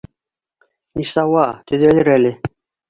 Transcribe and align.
Нисауа, 1.03 1.47
төҙәлер 1.71 2.15
әле. 2.19 2.37